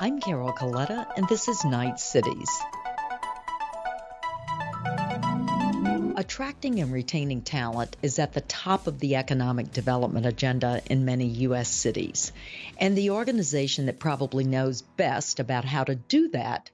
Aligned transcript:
I'm 0.00 0.20
Carol 0.20 0.52
Coletta, 0.52 1.08
and 1.16 1.28
this 1.28 1.48
is 1.48 1.64
Knight 1.64 1.98
Cities. 1.98 2.48
Attracting 6.16 6.78
and 6.78 6.92
retaining 6.92 7.42
talent 7.42 7.96
is 8.00 8.20
at 8.20 8.32
the 8.32 8.42
top 8.42 8.86
of 8.86 9.00
the 9.00 9.16
economic 9.16 9.72
development 9.72 10.24
agenda 10.24 10.80
in 10.86 11.04
many 11.04 11.26
U.S. 11.26 11.68
cities. 11.68 12.32
And 12.78 12.96
the 12.96 13.10
organization 13.10 13.86
that 13.86 13.98
probably 13.98 14.44
knows 14.44 14.82
best 14.82 15.40
about 15.40 15.64
how 15.64 15.82
to 15.82 15.96
do 15.96 16.28
that 16.28 16.70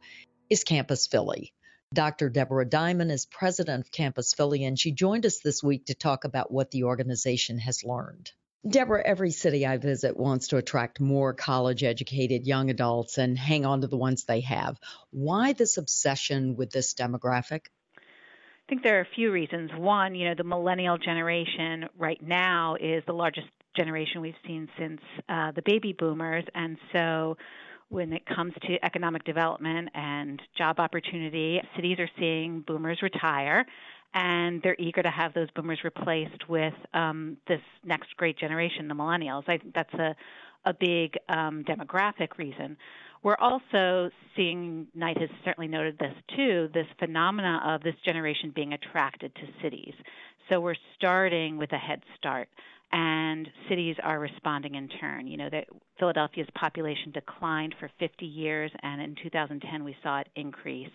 is 0.51 0.63
Campus 0.63 1.07
Philly. 1.07 1.55
Dr. 1.95 2.29
Deborah 2.29 2.69
Diamond 2.69 3.11
is 3.11 3.25
president 3.25 3.87
of 3.87 3.91
Campus 3.91 4.35
Philly, 4.35 4.65
and 4.65 4.79
she 4.79 4.93
joined 4.93 5.25
us 5.25 5.39
this 5.39 5.63
week 5.63 5.87
to 5.87 5.95
talk 5.95 6.25
about 6.25 6.53
what 6.53 6.71
the 6.73 6.85
organization 6.85 7.59
has 7.59 7.85
learned. 7.85 8.33
Deborah, 8.67 9.03
every 9.05 9.31
city 9.31 9.67
I 9.67 9.77
visit 9.77 10.17
wants 10.17 10.49
to 10.49 10.57
attract 10.57 10.99
more 10.99 11.35
college 11.35 11.85
educated 11.85 12.47
young 12.47 12.71
adults 12.71 13.19
and 13.19 13.39
hang 13.39 13.67
on 13.67 13.83
to 13.83 13.87
the 13.87 13.97
ones 13.97 14.25
they 14.25 14.41
have. 14.41 14.79
Why 15.11 15.53
this 15.53 15.77
obsession 15.77 16.57
with 16.57 16.71
this 16.71 16.95
demographic? 16.95 17.67
I 17.97 18.67
think 18.71 18.83
there 18.83 18.97
are 18.97 19.03
a 19.03 19.15
few 19.15 19.31
reasons. 19.31 19.71
One, 19.77 20.15
you 20.15 20.29
know, 20.29 20.35
the 20.35 20.45
millennial 20.45 20.97
generation 20.97 21.91
right 21.99 22.21
now 22.23 22.77
is 22.81 23.03
the 23.07 23.13
largest 23.13 23.49
generation 23.77 24.23
we've 24.23 24.35
seen 24.47 24.69
since 24.79 25.01
uh, 25.29 25.53
the 25.53 25.63
baby 25.67 25.93
boomers, 25.93 26.45
and 26.55 26.79
so 26.93 27.37
when 27.91 28.15
it 28.15 28.23
comes 28.25 28.55
to 28.63 28.83
economic 28.83 29.25
development 29.25 29.91
and 29.95 30.41
job 30.57 30.81
opportunity, 30.81 31.61
cities 31.77 31.99
are 31.99 32.09
seeing 32.19 32.61
boomers 32.67 33.03
retire 33.03 33.67
and 34.15 34.63
they're 34.63 34.77
eager 34.79 35.03
to 35.03 35.11
have 35.11 35.35
those 35.35 35.51
boomers 35.51 35.81
replaced 35.85 36.49
with 36.49 36.75
um, 36.95 37.37
this 37.49 37.61
next 37.85 38.17
great 38.17 38.39
generation, 38.39 38.89
the 38.89 38.95
millennials. 38.95 39.43
I 39.49 39.59
think 39.59 39.75
that's 39.75 39.95
a 39.95 40.17
a 40.65 40.73
big 40.73 41.19
um, 41.29 41.65
demographic 41.65 42.39
reason. 42.39 42.77
We're 43.23 43.37
also 43.37 44.11
seeing, 44.37 44.87
Knight 44.95 45.19
has 45.19 45.31
certainly 45.45 45.69
noted 45.69 45.99
this 45.99 46.15
too, 46.37 46.69
this 46.75 46.87
phenomena 46.99 47.61
of 47.67 47.83
this 47.83 47.95
generation 48.05 48.53
being 48.55 48.75
attracted 48.75 49.35
to 49.35 49.43
cities. 49.63 49.95
So 50.51 50.61
we're 50.61 50.75
starting 50.97 51.57
with 51.57 51.73
a 51.73 51.79
head 51.79 52.03
start, 52.19 52.49
and 52.93 53.49
cities 53.69 53.97
are 54.03 54.21
responding 54.21 54.75
in 54.75 54.89
turn. 54.89 55.27
You 55.27 55.39
know 55.39 55.49
that 55.51 55.69
Philadelphia's 55.99 56.49
population 56.55 57.13
declined 57.13 57.75
for 57.81 57.91
50 57.99 58.27
years, 58.27 58.71
and 58.83 59.01
in 59.01 59.15
2010 59.23 59.85
we 59.85 59.97
saw 60.03 60.21
it 60.21 60.29
increase. 60.37 60.91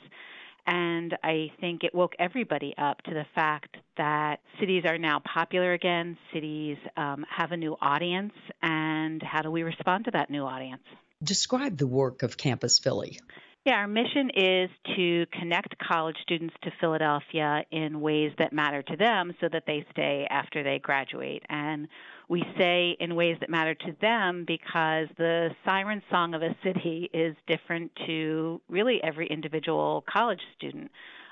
And 0.65 1.17
I 1.23 1.52
think 1.59 1.83
it 1.83 1.93
woke 1.93 2.13
everybody 2.19 2.73
up 2.77 3.02
to 3.03 3.13
the 3.13 3.25
fact 3.33 3.77
that 3.97 4.39
cities 4.59 4.83
are 4.85 4.97
now 4.97 5.19
popular 5.19 5.73
again, 5.73 6.17
cities 6.33 6.77
um, 6.95 7.25
have 7.29 7.52
a 7.52 7.57
new 7.57 7.75
audience, 7.81 8.33
and 8.61 9.21
how 9.23 9.41
do 9.41 9.52
we 9.52 9.63
respond 9.63 10.05
to 10.05 10.11
that 10.11 10.30
new 10.30 10.43
audience? 10.43 10.83
Describe 11.23 11.77
the 11.77 11.87
work 11.87 12.23
of 12.23 12.37
Campus 12.37 12.80
Philly. 12.80 13.19
Yeah, 13.65 13.73
our 13.73 13.88
mission 13.88 14.29
is 14.35 14.69
to 14.95 15.25
connect 15.38 15.75
college 15.79 16.15
students 16.23 16.55
to 16.63 16.71
Philadelphia 16.79 17.65
in 17.71 17.99
ways 17.99 18.31
that 18.39 18.53
matter 18.53 18.81
to 18.81 18.95
them 18.95 19.33
so 19.41 19.49
that 19.52 19.63
they 19.67 19.85
stay 19.91 20.25
after 20.29 20.63
they 20.63 20.79
graduate. 20.79 21.43
And 21.49 21.89
we 22.30 22.41
say 22.57 22.95
in 23.02 23.15
ways 23.15 23.35
that 23.41 23.49
matter 23.49 23.75
to 23.75 23.95
them 24.02 24.45
because 24.47 25.07
the 25.17 25.49
siren 25.65 26.02
song 26.09 26.35
of 26.35 26.41
a 26.41 26.55
city 26.63 27.09
is 27.13 27.35
different 27.47 27.91
to 28.07 28.61
really 28.69 29.02
every 29.03 29.27
individual 29.27 30.05
college 30.09 30.41
student. 30.55 30.89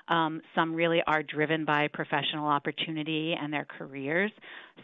Um, 0.10 0.42
some 0.56 0.74
really 0.74 1.02
are 1.06 1.24
driven 1.24 1.66
by 1.66 1.90
professional 1.94 2.48
opportunity 2.48 3.36
and 3.40 3.52
their 3.52 3.66
careers. 3.66 4.32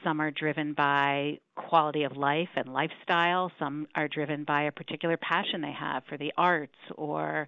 Some 0.04 0.20
are 0.20 0.32
driven 0.32 0.74
by 0.74 1.40
quality 1.56 2.04
of 2.04 2.18
life 2.18 2.50
and 2.56 2.74
lifestyle. 2.74 3.52
Some 3.60 3.88
are 3.96 4.08
driven 4.08 4.44
by 4.44 4.64
a 4.64 4.72
particular 4.72 5.18
passion 5.18 5.62
they 5.62 5.72
have 5.72 6.04
for 6.10 6.18
the 6.18 6.34
arts 6.38 6.76
or 6.96 7.48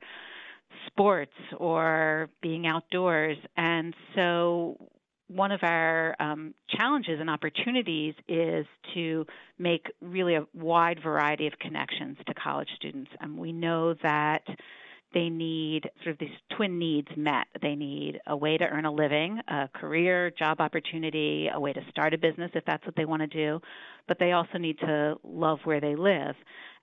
sports 0.87 1.33
or 1.57 2.29
being 2.41 2.67
outdoors. 2.67 3.37
And 3.57 3.93
so 4.15 4.77
one 5.27 5.51
of 5.51 5.61
our 5.63 6.16
um, 6.19 6.53
challenges 6.69 7.19
and 7.19 7.29
opportunities 7.29 8.13
is 8.27 8.66
to 8.94 9.25
make 9.57 9.88
really 10.01 10.35
a 10.35 10.45
wide 10.53 11.00
variety 11.03 11.47
of 11.47 11.53
connections 11.59 12.17
to 12.27 12.33
college 12.33 12.69
students. 12.75 13.11
And 13.19 13.38
we 13.38 13.51
know 13.51 13.95
that 14.03 14.44
they 15.15 15.29
need 15.29 15.89
sort 16.03 16.13
of 16.13 16.19
these 16.19 16.37
twin 16.55 16.77
needs 16.77 17.07
met. 17.15 17.47
They 17.61 17.73
need 17.73 18.19
a 18.27 18.35
way 18.35 18.57
to 18.57 18.65
earn 18.65 18.83
a 18.83 18.91
living, 18.91 19.39
a 19.47 19.69
career, 19.73 20.29
job 20.29 20.59
opportunity, 20.59 21.49
a 21.51 21.59
way 21.59 21.71
to 21.71 21.81
start 21.89 22.13
a 22.13 22.17
business 22.17 22.51
if 22.53 22.65
that's 22.65 22.85
what 22.85 22.97
they 22.97 23.05
want 23.05 23.21
to 23.21 23.27
do, 23.27 23.61
but 24.09 24.19
they 24.19 24.33
also 24.33 24.57
need 24.57 24.77
to 24.79 25.15
love 25.23 25.59
where 25.63 25.79
they 25.79 25.95
live. 25.95 26.35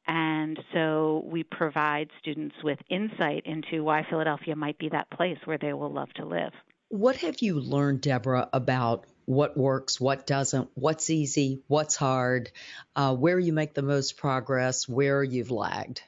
And 0.07 0.59
so 0.73 1.23
we 1.27 1.45
provide 1.45 2.09
students 2.21 2.57
with 2.65 2.79
insight 2.89 3.45
into 3.45 3.85
why 3.85 4.05
Philadelphia 4.09 4.57
might 4.57 4.79
be 4.79 4.89
that 4.89 5.11
place 5.11 5.39
where 5.45 5.59
they 5.59 5.75
will 5.75 5.93
love 5.93 6.13
to 6.15 6.25
live. 6.25 6.53
What 6.89 7.17
have 7.17 7.37
you 7.41 7.61
learned, 7.61 8.01
Deborah, 8.01 8.49
about 8.53 9.05
what 9.27 9.57
works, 9.59 10.01
what 10.01 10.27
doesn't, 10.27 10.71
what's 10.75 11.11
easy, 11.11 11.63
what's 11.69 11.97
hard, 11.97 12.51
uh, 12.97 13.15
where 13.15 13.39
you 13.39 13.53
make 13.53 13.75
the 13.75 13.83
most 13.83 14.17
progress, 14.17 14.89
where 14.89 15.23
you've 15.23 15.51
lagged? 15.51 16.03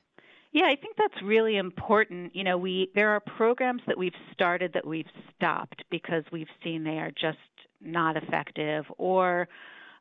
Yeah, 0.54 0.66
I 0.66 0.76
think 0.76 0.97
that's 0.97 1.20
really 1.20 1.56
important. 1.56 2.34
You 2.37 2.44
know, 2.44 2.56
we 2.56 2.88
there 2.94 3.10
are 3.10 3.19
programs 3.19 3.82
that 3.88 3.98
we've 3.98 4.15
started 4.32 4.72
that 4.75 4.87
we've 4.87 5.09
stopped 5.34 5.82
because 5.91 6.22
we've 6.31 6.47
seen 6.62 6.84
they 6.84 6.98
are 6.98 7.10
just 7.10 7.38
not 7.81 8.16
effective 8.16 8.84
or 8.97 9.48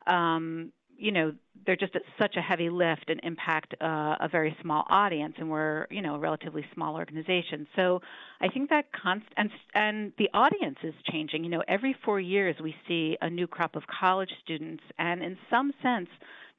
um, 0.06 0.70
you 0.96 1.10
know 1.10 1.32
they're 1.66 1.74
just 1.74 1.94
such 2.22 2.36
a 2.36 2.40
heavy 2.40 2.70
lift 2.70 3.06
and 3.08 3.18
impact 3.24 3.74
uh, 3.80 4.14
a 4.20 4.28
very 4.30 4.56
small 4.62 4.84
audience 4.88 5.34
and 5.38 5.50
we're 5.50 5.88
you 5.90 6.00
know 6.00 6.14
a 6.14 6.18
relatively 6.20 6.64
small 6.72 6.94
organization. 6.94 7.66
So 7.74 8.00
i 8.40 8.46
think 8.46 8.70
that 8.70 8.84
const 8.92 9.26
and 9.36 9.50
and 9.74 10.12
the 10.18 10.28
audience 10.32 10.78
is 10.84 10.94
changing. 11.10 11.42
You 11.42 11.50
know 11.50 11.64
every 11.66 11.96
4 12.04 12.20
years 12.20 12.54
we 12.62 12.76
see 12.86 13.16
a 13.20 13.28
new 13.28 13.48
crop 13.48 13.74
of 13.74 13.82
college 13.88 14.30
students 14.44 14.84
and 15.00 15.20
in 15.20 15.36
some 15.50 15.72
sense 15.82 16.10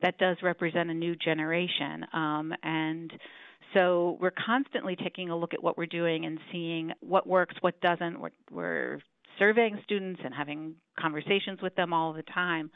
that 0.01 0.17
does 0.17 0.35
represent 0.44 0.89
a 0.89 0.94
new 0.94 1.16
generation. 1.16 2.06
Um, 2.12 2.53
and 2.62 3.13
so 3.75 4.18
we're 4.19 4.31
constantly 4.31 4.96
taking 4.96 5.30
a 5.30 5.38
look 5.38 5.53
at 5.53 5.62
what 5.62 5.78
we're 5.78 5.86
doing 5.86 6.25
and 6.25 6.40
seeing 6.52 6.94
what 7.02 7.28
works, 7.28 7.56
what 7.62 7.80
doesn't. 7.81 8.19
We're, 8.19 8.30
we're 8.50 9.00
surveying 9.38 9.80
students 9.84 10.22
and 10.24 10.34
having 10.34 10.75
conversations 11.00 11.62
with 11.62 11.75
them 11.75 11.94
all 11.94 12.13
the 12.13 12.24
time. 12.24 12.72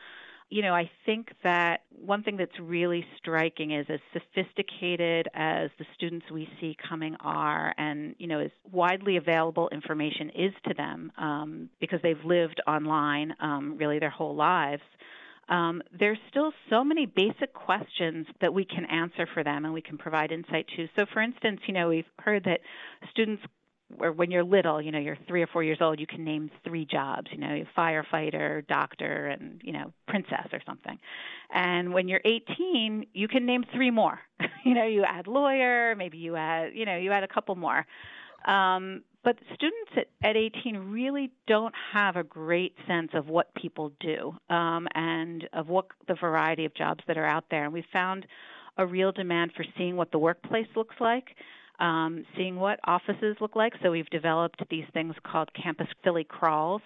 You 0.52 0.64
know, 0.64 0.74
I 0.74 0.90
think 1.06 1.30
that 1.44 1.82
one 1.92 2.24
thing 2.24 2.36
that's 2.36 2.60
really 2.60 3.06
striking 3.18 3.72
is 3.72 3.86
as 3.88 4.00
sophisticated 4.14 5.28
as 5.36 5.70
the 5.78 5.86
students 5.96 6.26
we 6.34 6.50
see 6.60 6.76
coming 6.90 7.16
are, 7.20 7.74
and 7.78 8.16
you 8.18 8.26
know, 8.26 8.40
as 8.40 8.50
widely 8.72 9.18
available 9.18 9.70
information 9.72 10.32
is 10.32 10.52
to 10.68 10.74
them 10.74 11.12
um, 11.20 11.70
because 11.80 12.00
they've 12.02 12.26
lived 12.26 12.62
online 12.68 13.36
um, 13.40 13.78
really 13.78 14.00
their 14.00 14.10
whole 14.10 14.36
lives 14.36 14.82
um, 15.50 15.82
there's 15.98 16.20
still 16.30 16.52
so 16.70 16.84
many 16.84 17.06
basic 17.06 17.54
questions 17.54 18.28
that 18.40 18.54
we 18.54 18.66
can 18.66 18.86
answer 18.86 19.28
for 19.34 19.44
them 19.44 19.66
and 19.66 19.74
we 19.74 19.82
can 19.82 19.98
provide 19.98 20.32
insight 20.32 20.68
to. 20.76 20.88
So, 20.96 21.06
for 21.12 21.22
instance, 21.22 21.62
you 21.68 21.74
know, 21.74 21.90
we've 21.90 22.06
heard 22.20 22.44
that 22.46 22.60
students 23.12 23.44
or 24.00 24.12
when 24.12 24.30
you're 24.30 24.44
little, 24.44 24.82
you 24.82 24.92
know, 24.92 25.00
you're 25.00 25.18
three 25.28 25.42
or 25.42 25.48
four 25.48 25.64
years 25.64 25.80
old, 25.82 26.00
you 26.00 26.06
can 26.06 26.24
name 26.24 26.52
three 26.64 26.86
jobs, 26.86 27.28
you 27.32 27.40
know, 27.40 27.64
firefighter, 27.78 28.66
doctor, 28.68 29.28
and, 29.28 29.62
you 29.64 29.74
know, 29.74 29.92
princess 30.08 30.48
or 30.54 30.62
something. 30.66 30.98
And 31.52 31.94
when 31.94 32.08
you're 32.08 32.22
18, 32.24 33.08
you 33.14 33.28
can 33.28 33.46
name 33.46 33.64
three 33.74 33.90
more. 33.90 34.20
you 34.64 34.76
know, 34.76 34.86
you 34.86 35.04
add 35.04 35.28
lawyer, 35.28 35.96
maybe 35.96 36.18
you 36.20 36.36
add, 36.36 36.74
you 36.76 36.86
know, 36.86 36.98
you 36.98 37.12
add 37.12 37.24
a 37.24 37.28
couple 37.28 37.56
more. 37.56 37.86
Um, 38.46 39.04
but 39.24 39.38
students 39.54 39.92
at, 39.98 40.08
at 40.24 40.38
18 40.38 40.78
really 40.92 41.32
don't 41.48 41.74
have 41.94 42.16
a 42.16 42.24
great 42.24 42.74
sense 42.88 43.12
of 43.14 43.28
what 43.28 43.54
people 43.56 43.92
do 44.00 44.34
um, 44.50 44.88
and 44.96 45.48
of 45.54 45.68
what 45.68 45.88
the 46.08 46.16
variety 46.16 46.66
of 46.66 46.74
jobs 46.74 47.04
that 47.08 47.18
are 47.18 47.26
out 47.26 47.46
there. 47.52 47.66
And 47.66 47.74
we 47.74 47.84
found 47.92 48.26
a 48.78 48.86
real 48.86 49.12
demand 49.12 49.52
for 49.56 49.66
seeing 49.78 49.98
what 49.98 50.12
the 50.12 50.20
workplace 50.20 50.68
looks 50.76 50.96
like, 51.02 51.36
um, 51.80 52.26
seeing 52.38 52.56
what 52.56 52.80
offices 52.86 53.36
look 53.42 53.56
like. 53.56 53.74
So 53.84 53.92
we've 53.92 54.10
developed 54.10 54.62
these 54.70 54.86
things 54.94 55.16
called 55.24 55.50
Campus 55.54 55.88
Philly 56.04 56.24
Crawls, 56.24 56.82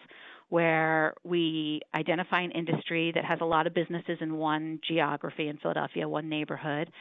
where 0.50 1.14
we 1.24 1.82
identify 1.96 2.42
an 2.42 2.52
industry 2.52 3.12
that 3.14 3.26
has 3.26 3.40
a 3.42 3.46
lot 3.46 3.68
of 3.68 3.74
businesses 3.74 4.18
in 4.22 4.38
one 4.38 4.80
geography 4.88 5.48
in 5.48 5.58
Philadelphia, 5.58 6.08
one 6.08 6.30
neighborhood, 6.30 6.92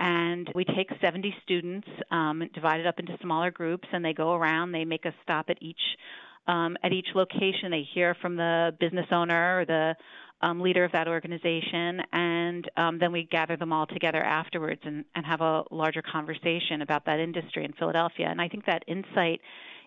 and 0.00 0.50
we 0.54 0.64
take 0.64 0.88
70 1.00 1.34
students, 1.42 1.86
um, 2.10 2.42
divided 2.54 2.86
up 2.86 2.98
into 2.98 3.16
smaller 3.22 3.50
groups, 3.50 3.86
and 3.92 4.02
they 4.02 4.14
go 4.14 4.32
around. 4.32 4.72
They 4.72 4.86
make 4.86 5.04
a 5.04 5.14
stop 5.22 5.50
at 5.50 5.58
each 5.60 5.80
um, 6.48 6.76
at 6.82 6.92
each 6.92 7.08
location. 7.14 7.70
They 7.70 7.86
hear 7.94 8.16
from 8.20 8.34
the 8.34 8.74
business 8.80 9.06
owner 9.12 9.60
or 9.60 9.64
the 9.66 9.94
um, 10.40 10.60
leader 10.60 10.84
of 10.84 10.92
that 10.92 11.06
organization, 11.06 12.00
and 12.12 12.70
um, 12.78 12.98
then 12.98 13.12
we 13.12 13.24
gather 13.30 13.58
them 13.58 13.74
all 13.74 13.86
together 13.86 14.22
afterwards 14.22 14.80
and, 14.84 15.04
and 15.14 15.26
have 15.26 15.42
a 15.42 15.64
larger 15.70 16.00
conversation 16.00 16.80
about 16.80 17.04
that 17.04 17.20
industry 17.20 17.66
in 17.66 17.74
Philadelphia. 17.74 18.26
And 18.28 18.40
I 18.40 18.48
think 18.48 18.64
that 18.64 18.82
insight 18.88 19.42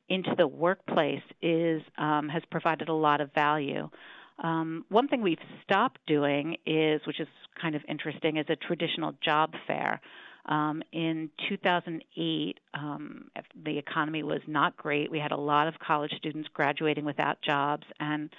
into 0.09 0.35
the 0.37 0.47
workplace 0.47 1.23
is 1.41 1.81
um, 1.97 2.29
has 2.29 2.43
provided 2.51 2.87
a 2.87 2.93
lot 2.93 3.19
of 3.19 3.33
value. 3.33 3.89
Um, 4.39 4.85
one 4.89 5.07
thing 5.07 5.21
we've 5.21 5.37
stopped 5.63 5.99
doing 6.07 6.57
is, 6.65 7.01
which 7.05 7.19
is 7.19 7.27
kind 7.61 7.75
of 7.75 7.81
interesting, 7.87 8.37
is 8.37 8.45
a 8.49 8.55
traditional 8.55 9.13
job 9.23 9.53
fair. 9.67 10.01
Um, 10.45 10.83
in 10.91 11.29
2008, 11.49 12.59
um, 12.73 13.31
the 13.63 13.77
economy 13.77 14.23
was 14.23 14.41
not 14.47 14.75
great. 14.75 15.09
We 15.09 15.19
had 15.19 15.31
a 15.31 15.37
lot 15.37 15.67
of 15.67 15.75
college 15.79 16.11
students 16.17 16.49
graduating 16.53 17.05
without 17.05 17.41
jobs, 17.41 17.85
and 17.99 18.29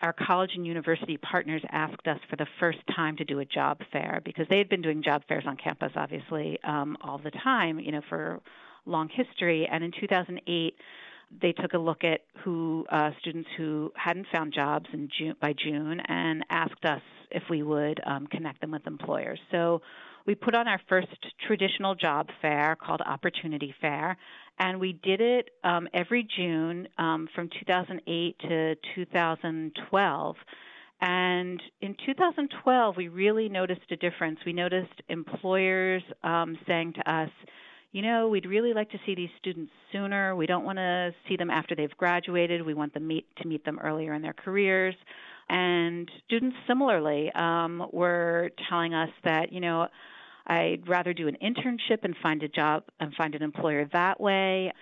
our 0.00 0.14
college 0.14 0.52
and 0.54 0.66
university 0.66 1.16
partners 1.16 1.62
asked 1.70 2.06
us 2.06 2.18
for 2.28 2.36
the 2.36 2.46
first 2.58 2.78
time 2.94 3.16
to 3.16 3.24
do 3.24 3.40
a 3.40 3.44
job 3.44 3.80
fair 3.92 4.22
because 4.24 4.46
they 4.48 4.58
had 4.58 4.68
been 4.68 4.80
doing 4.80 5.02
job 5.02 5.22
fairs 5.28 5.44
on 5.46 5.56
campus, 5.56 5.92
obviously, 5.96 6.58
um, 6.64 6.96
all 7.02 7.18
the 7.18 7.30
time, 7.30 7.78
you 7.78 7.92
know, 7.92 8.00
for 8.08 8.40
long 8.86 9.08
history. 9.08 9.68
And 9.70 9.84
in 9.84 9.92
2008, 10.00 10.74
they 11.42 11.52
took 11.52 11.74
a 11.74 11.78
look 11.78 12.04
at 12.04 12.22
who 12.44 12.86
uh, 12.90 13.10
students 13.20 13.48
who 13.56 13.92
hadn't 13.94 14.26
found 14.32 14.52
jobs 14.52 14.86
in 14.92 15.08
June, 15.16 15.34
by 15.40 15.52
June 15.52 16.00
and 16.00 16.44
asked 16.50 16.84
us 16.84 17.02
if 17.30 17.42
we 17.48 17.62
would 17.62 18.00
um, 18.04 18.26
connect 18.26 18.60
them 18.60 18.72
with 18.72 18.86
employers. 18.86 19.38
So 19.50 19.82
we 20.26 20.34
put 20.34 20.54
on 20.54 20.68
our 20.68 20.80
first 20.88 21.08
traditional 21.46 21.94
job 21.94 22.28
fair 22.42 22.76
called 22.76 23.00
Opportunity 23.04 23.74
Fair, 23.80 24.16
and 24.58 24.80
we 24.80 24.92
did 24.92 25.20
it 25.20 25.50
um, 25.64 25.88
every 25.94 26.26
June 26.36 26.88
um, 26.98 27.28
from 27.34 27.48
2008 27.48 28.38
to 28.40 28.74
2012. 28.94 30.36
And 31.02 31.62
in 31.80 31.96
2012, 32.04 32.96
we 32.96 33.08
really 33.08 33.48
noticed 33.48 33.90
a 33.90 33.96
difference. 33.96 34.38
We 34.44 34.52
noticed 34.52 34.92
employers 35.08 36.02
um, 36.22 36.58
saying 36.66 36.94
to 36.94 37.10
us, 37.10 37.30
you 37.92 38.02
know, 38.02 38.28
we'd 38.28 38.46
really 38.46 38.72
like 38.72 38.90
to 38.90 38.98
see 39.04 39.14
these 39.14 39.30
students 39.38 39.72
sooner. 39.92 40.36
We 40.36 40.46
don't 40.46 40.64
want 40.64 40.78
to 40.78 41.12
see 41.28 41.36
them 41.36 41.50
after 41.50 41.74
they've 41.74 41.96
graduated. 41.96 42.64
We 42.64 42.74
want 42.74 42.94
them 42.94 43.06
meet, 43.06 43.26
to 43.42 43.48
meet 43.48 43.64
them 43.64 43.78
earlier 43.82 44.14
in 44.14 44.22
their 44.22 44.32
careers. 44.32 44.94
And 45.48 46.08
students 46.24 46.56
similarly 46.68 47.30
um, 47.34 47.84
were 47.92 48.50
telling 48.68 48.94
us 48.94 49.10
that, 49.24 49.52
you 49.52 49.60
know, 49.60 49.88
I'd 50.46 50.88
rather 50.88 51.12
do 51.12 51.26
an 51.26 51.36
internship 51.42 52.04
and 52.04 52.14
find 52.22 52.42
a 52.42 52.48
job 52.48 52.84
and 53.00 53.12
find 53.14 53.34
an 53.34 53.42
employer 53.42 53.88
that 53.92 54.20
way. 54.20 54.72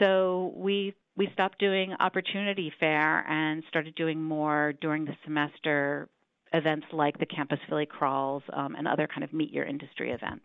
So 0.00 0.52
we 0.56 0.94
we 1.16 1.28
stopped 1.32 1.58
doing 1.58 1.92
opportunity 1.98 2.72
fair 2.78 3.26
and 3.28 3.64
started 3.68 3.96
doing 3.96 4.22
more 4.22 4.72
during 4.80 5.04
the 5.04 5.16
semester 5.24 6.08
events 6.52 6.86
like 6.92 7.18
the 7.18 7.26
campus 7.26 7.58
philly 7.68 7.86
crawls 7.86 8.42
um, 8.52 8.74
and 8.74 8.88
other 8.88 9.06
kind 9.06 9.24
of 9.24 9.32
meet 9.32 9.52
your 9.52 9.64
industry 9.64 10.12
events? 10.12 10.44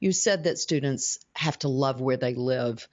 You 0.00 0.12
said 0.12 0.44
that 0.44 0.58
students 0.58 1.18
have 1.34 1.58
to 1.60 1.68
love 1.68 2.00
where 2.00 2.16
they 2.16 2.34
live 2.34 2.86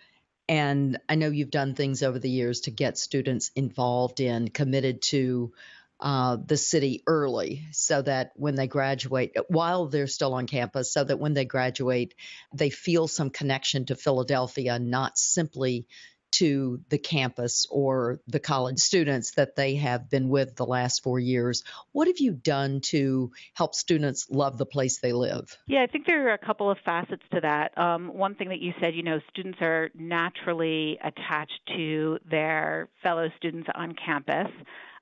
and 0.48 0.98
i 1.08 1.14
know 1.14 1.30
you've 1.30 1.52
done 1.52 1.76
things 1.76 2.02
over 2.02 2.18
the 2.18 2.30
years 2.30 2.62
to 2.62 2.72
get 2.72 2.98
students 2.98 3.52
involved 3.56 4.20
in 4.20 4.48
committed 4.48 5.00
to 5.00 5.54
uh, 6.00 6.38
the 6.46 6.58
city 6.58 7.04
early 7.08 7.66
so 7.72 8.02
that 8.02 8.32
when 8.36 8.56
they 8.56 8.68
graduate, 8.68 9.36
while 9.50 9.88
they're 9.88 10.08
still 10.08 10.34
on 10.34 10.48
campus, 10.48 10.94
so 10.94 11.04
that 11.04 11.20
when 11.20 11.34
they 11.34 11.44
graduate, 11.44 12.16
they 12.54 12.70
feel 12.70 13.08
some 13.08 13.30
connection 13.30 13.86
to 13.86 13.96
Philadelphia, 13.96 14.80
not 14.80 15.18
simply 15.18 15.88
to 16.32 16.82
the 16.90 16.98
campus 16.98 17.66
or 17.70 18.20
the 18.28 18.40
college 18.40 18.80
students 18.80 19.32
that 19.36 19.56
they 19.56 19.76
have 19.76 20.10
been 20.10 20.30
with 20.30 20.56
the 20.56 20.66
last 20.66 21.04
four 21.04 21.20
years. 21.20 21.64
What 21.92 22.08
have 22.08 22.20
you 22.20 22.32
done 22.32 22.82
to 22.90 23.32
help 23.54 23.76
students 23.76 24.28
love 24.30 24.58
the 24.58 24.66
place 24.66 25.00
they 25.00 25.14
live? 25.14 25.58
Yeah, 25.68 25.84
I 25.84 25.88
think 25.88 26.06
there 26.06 26.30
are 26.30 26.34
a 26.34 26.38
couple 26.38 26.70
of 26.70 26.78
facets 26.86 27.24
to 27.34 27.42
that. 27.42 27.78
Um, 27.78 28.14
one 28.14 28.36
thing 28.36 28.50
that 28.50 28.60
you 28.60 28.74
said, 28.80 28.96
you 28.96 29.04
know, 29.04 29.20
students 29.30 29.60
are 29.62 29.90
naturally 29.96 31.00
attached 31.04 31.60
to 31.76 32.20
their 32.30 32.90
fellow 33.04 33.30
students 33.38 33.70
on 33.76 33.94
campus 33.94 34.52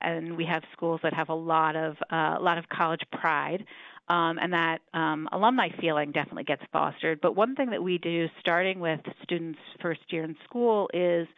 and 0.00 0.36
we 0.36 0.44
have 0.44 0.62
schools 0.72 1.00
that 1.02 1.12
have 1.12 1.28
a 1.28 1.34
lot 1.34 1.76
of 1.76 1.96
uh, 2.12 2.36
a 2.38 2.42
lot 2.42 2.58
of 2.58 2.68
college 2.68 3.02
pride. 3.12 3.64
Um, 4.08 4.38
and 4.38 4.52
that 4.54 4.80
um, 4.94 5.28
alumni 5.32 5.68
feeling 5.80 6.12
definitely 6.12 6.44
gets 6.44 6.62
fostered. 6.72 7.20
But 7.20 7.36
one 7.36 7.54
thing 7.54 7.70
that 7.70 7.82
we 7.82 7.98
do, 7.98 8.28
starting 8.40 8.80
with 8.80 9.00
students' 9.22 9.58
first 9.82 10.00
year 10.08 10.24
in 10.24 10.34
school, 10.44 10.88
is 10.94 11.28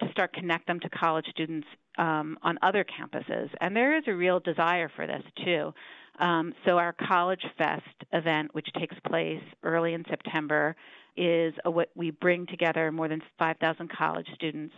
to 0.00 0.10
start 0.10 0.32
connect 0.32 0.66
them 0.66 0.80
to 0.80 0.88
college 0.90 1.26
students 1.30 1.66
um, 1.96 2.38
on 2.42 2.58
other 2.62 2.84
campuses. 2.84 3.50
And 3.60 3.74
there 3.74 3.96
is 3.96 4.04
a 4.06 4.14
real 4.14 4.40
desire 4.40 4.90
for 4.94 5.06
this 5.06 5.22
too. 5.44 5.72
Um, 6.18 6.52
so 6.64 6.78
our 6.78 6.92
College 6.92 7.44
Fest 7.56 7.84
event, 8.12 8.54
which 8.54 8.68
takes 8.78 8.96
place 9.06 9.42
early 9.62 9.94
in 9.94 10.04
September, 10.08 10.74
is 11.16 11.54
a, 11.64 11.70
what 11.70 11.90
we 11.94 12.10
bring 12.10 12.46
together 12.46 12.90
more 12.90 13.08
than 13.08 13.22
5,000 13.38 13.90
college 13.90 14.26
students 14.34 14.74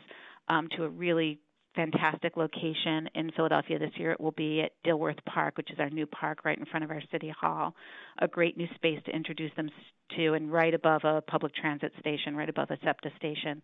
um, 0.48 0.68
to 0.76 0.84
a 0.84 0.88
really 0.88 1.38
fantastic 1.74 2.36
location 2.36 3.08
in 3.14 3.30
Philadelphia 3.36 3.78
this 3.78 3.90
year. 3.96 4.12
It 4.12 4.20
will 4.20 4.32
be 4.32 4.62
at 4.62 4.72
Dilworth 4.84 5.24
Park, 5.26 5.56
which 5.56 5.70
is 5.70 5.78
our 5.78 5.90
new 5.90 6.06
park 6.06 6.44
right 6.44 6.58
in 6.58 6.66
front 6.66 6.84
of 6.84 6.90
our 6.90 7.02
city 7.10 7.32
hall. 7.38 7.74
A 8.18 8.28
great 8.28 8.56
new 8.56 8.66
space 8.74 9.00
to 9.06 9.14
introduce 9.14 9.52
them 9.56 9.70
to, 10.16 10.34
and 10.34 10.52
right 10.52 10.74
above 10.74 11.02
a 11.04 11.22
public 11.22 11.54
transit 11.54 11.92
station, 12.00 12.36
right 12.36 12.48
above 12.48 12.70
a 12.70 12.78
SEPTA 12.84 13.10
station. 13.16 13.62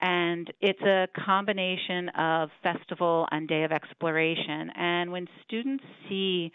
And 0.00 0.52
it's 0.60 0.82
a 0.82 1.06
combination 1.24 2.08
of 2.10 2.50
festival 2.62 3.26
and 3.30 3.46
day 3.46 3.64
of 3.64 3.72
exploration. 3.72 4.70
And 4.76 5.12
when 5.12 5.28
students 5.46 5.84
see 6.08 6.52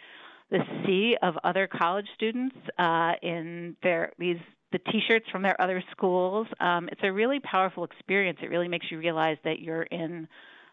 the 0.51 0.59
sea 0.85 1.15
of 1.21 1.35
other 1.43 1.67
college 1.67 2.07
students 2.15 2.55
uh, 2.77 3.13
in 3.21 3.75
their 3.83 4.11
these 4.17 4.37
the 4.71 4.79
T-shirts 4.91 5.25
from 5.31 5.41
their 5.41 5.59
other 5.59 5.83
schools. 5.91 6.47
Um, 6.59 6.89
it's 6.91 7.01
a 7.03 7.11
really 7.11 7.39
powerful 7.39 7.83
experience. 7.83 8.37
It 8.41 8.51
really 8.51 8.67
makes 8.67 8.85
you 8.91 8.99
realize 8.99 9.37
that 9.43 9.59
you're 9.59 9.83
in 9.83 10.27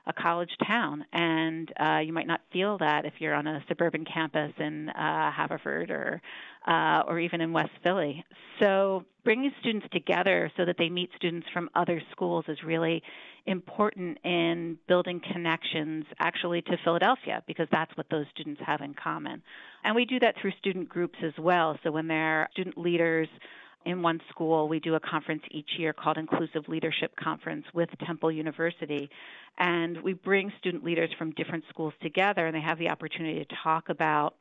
a 0.07 0.13
college 0.13 0.51
town, 0.67 1.05
and 1.13 1.73
uh, 1.81 1.99
you 1.99 2.13
might 2.13 2.27
not 2.27 2.41
feel 2.53 2.79
that 2.79 3.05
if 3.05 3.15
you're 3.19 3.35
on 3.35 3.47
a 3.47 3.65
suburban 3.69 4.05
campus 4.05 4.53
in 4.59 4.89
uh, 4.91 5.33
Haverford 5.33 5.91
or 5.91 6.23
uh, 6.67 7.03
or 7.07 7.19
even 7.21 7.41
in 7.41 7.53
West 7.53 7.71
Philly. 7.83 8.25
So 8.61 9.05
bringing 9.25 9.53
students 9.61 9.87
together 9.93 10.51
so 10.57 10.65
that 10.65 10.77
they 10.79 10.89
meet 10.89 11.11
students 11.17 11.47
from 11.53 11.71
other 11.75 12.03
schools 12.13 12.45
is 12.49 12.59
really 12.65 13.03
important 13.47 14.19
in 14.25 14.77
building 14.89 15.21
connections 15.33 16.05
actually 16.19 16.63
to 16.63 16.77
Philadelphia 16.85 17.43
because 17.47 17.69
that's 17.71 17.97
what 17.97 18.07
those 18.11 18.27
students 18.35 18.61
have 18.67 18.81
in 18.81 18.95
common. 18.95 19.43
And 19.85 19.95
we 19.95 20.05
do 20.05 20.19
that 20.21 20.35
through 20.41 20.53
student 20.59 20.89
groups 20.89 21.19
as 21.23 21.33
well. 21.39 21.79
So 21.85 21.93
when 21.93 22.09
they're 22.09 22.49
student 22.53 22.77
leaders 22.77 23.29
in 23.87 24.03
one 24.03 24.21
school, 24.29 24.69
we 24.69 24.81
do 24.81 24.97
a 24.97 25.01
conference 25.01 25.43
each 25.51 25.71
year 25.79 25.93
called 25.93 26.19
Inclusive 26.19 26.69
Leadership 26.69 27.15
Conference 27.17 27.65
with 27.73 27.89
Temple 28.05 28.33
University. 28.33 29.09
And 29.59 30.03
we 30.03 30.13
bring 30.13 30.53
student 30.59 30.85
leaders 30.85 31.11
from 31.17 31.31
different 31.31 31.65
schools 31.71 31.95
together, 32.03 32.47
and 32.47 32.55
they 32.55 32.61
have 32.61 32.79
the 32.79 32.89
opportunity 32.89 33.45
to 33.45 33.57
talk 33.63 33.89
about 33.89 34.35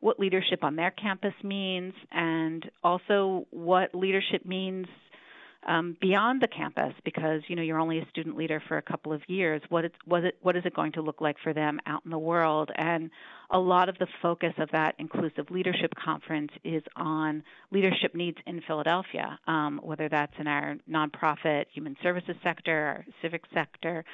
what 0.00 0.18
leadership 0.18 0.64
on 0.64 0.74
their 0.74 0.90
campus 0.90 1.32
means 1.44 1.94
and 2.10 2.68
also 2.82 3.46
what 3.50 3.94
leadership 3.94 4.44
means 4.44 4.88
um, 5.66 5.96
beyond 6.00 6.42
the 6.42 6.48
campus 6.48 6.92
because 7.04 7.42
you 7.48 7.56
know 7.56 7.62
you're 7.62 7.78
only 7.78 7.98
a 7.98 8.08
student 8.10 8.36
leader 8.36 8.62
for 8.68 8.78
a 8.78 8.82
couple 8.82 9.12
of 9.12 9.22
years. 9.28 9.62
What 9.68 9.84
it, 9.84 9.94
it, 10.10 10.36
what 10.42 10.56
is 10.56 10.64
it 10.64 10.74
going 10.74 10.92
to 10.92 11.02
look 11.02 11.20
like 11.20 11.36
for 11.42 11.52
them 11.52 11.80
out 11.86 12.02
in 12.04 12.10
the 12.10 12.18
world? 12.18 12.70
And 12.76 13.10
a 13.50 13.58
lot 13.58 13.88
of 13.88 13.98
the 13.98 14.06
focus 14.20 14.52
of 14.58 14.70
that 14.72 14.94
inclusive 14.98 15.50
leadership 15.50 15.92
conference 16.02 16.50
is 16.64 16.82
on 16.96 17.42
leadership 17.70 18.14
needs 18.14 18.38
in 18.46 18.62
Philadelphia, 18.66 19.38
um, 19.46 19.80
whether 19.82 20.08
that's 20.08 20.32
in 20.38 20.46
our 20.46 20.76
nonprofit 20.90 21.66
human 21.72 21.96
services 22.02 22.36
sector, 22.42 22.72
our 22.72 23.06
civic 23.20 23.42
sector, 23.54 24.04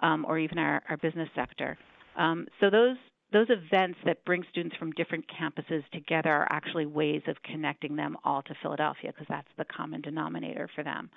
um, 0.00 0.24
or 0.28 0.38
even 0.38 0.58
our, 0.58 0.82
our 0.88 0.96
business 0.96 1.28
sector. 1.34 1.78
Um, 2.16 2.46
so 2.60 2.70
those 2.70 2.96
those 3.32 3.48
events 3.50 3.98
that 4.04 4.24
bring 4.24 4.44
students 4.50 4.76
from 4.76 4.92
different 4.92 5.24
campuses 5.28 5.82
together 5.92 6.30
are 6.30 6.48
actually 6.50 6.86
ways 6.86 7.22
of 7.26 7.36
connecting 7.42 7.96
them 7.96 8.16
all 8.24 8.42
to 8.42 8.54
Philadelphia 8.62 9.12
because 9.12 9.26
that's 9.28 9.48
the 9.58 9.64
common 9.64 10.00
denominator 10.00 10.68
for 10.74 10.82
them. 10.82 11.10